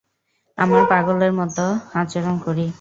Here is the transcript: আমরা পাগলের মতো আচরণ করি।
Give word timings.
আমরা 0.57 0.81
পাগলের 0.89 1.33
মতো 1.33 1.65
আচরণ 1.93 2.35
করি। 2.45 2.65